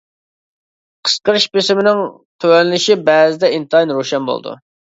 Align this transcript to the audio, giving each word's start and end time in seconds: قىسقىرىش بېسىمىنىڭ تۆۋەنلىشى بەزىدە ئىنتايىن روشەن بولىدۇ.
قىسقىرىش 1.09 1.45
بېسىمىنىڭ 1.57 2.01
تۆۋەنلىشى 2.09 2.99
بەزىدە 3.11 3.55
ئىنتايىن 3.59 3.99
روشەن 4.01 4.31
بولىدۇ. 4.33 4.61